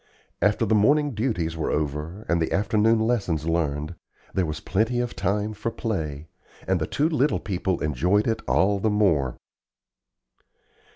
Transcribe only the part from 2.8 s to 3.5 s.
lessons